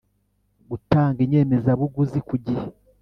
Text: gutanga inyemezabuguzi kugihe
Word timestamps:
gutanga 0.69 1.17
inyemezabuguzi 1.25 2.19
kugihe 2.27 2.65